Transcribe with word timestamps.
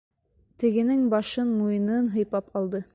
Тегенең 0.63 1.03
башын, 1.13 1.53
муйынын 1.61 2.13
һыйпап 2.17 2.63
алды. 2.63 2.87